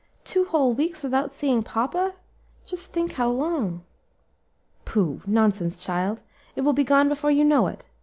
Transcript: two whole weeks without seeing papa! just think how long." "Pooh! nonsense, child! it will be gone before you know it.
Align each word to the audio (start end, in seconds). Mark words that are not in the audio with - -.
two 0.23 0.45
whole 0.45 0.73
weeks 0.73 1.03
without 1.03 1.31
seeing 1.31 1.61
papa! 1.61 2.15
just 2.65 2.91
think 2.91 3.11
how 3.11 3.29
long." 3.29 3.83
"Pooh! 4.83 5.21
nonsense, 5.27 5.83
child! 5.85 6.23
it 6.55 6.61
will 6.61 6.73
be 6.73 6.83
gone 6.83 7.07
before 7.07 7.29
you 7.29 7.45
know 7.45 7.67
it. 7.67 7.85